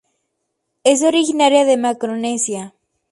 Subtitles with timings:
[0.83, 2.73] Es originaria de Macaronesia.